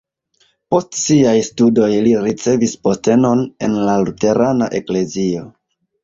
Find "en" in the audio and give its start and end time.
3.67-3.75